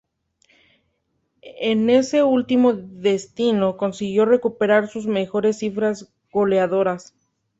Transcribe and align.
En 1.43 1.91
ese 1.91 2.23
último 2.23 2.73
destino 2.73 3.77
consiguió 3.77 4.25
recuperar 4.25 4.87
sus 4.89 5.05
mejores 5.05 5.59
cifras 5.59 6.11
goleadoras. 6.33 7.13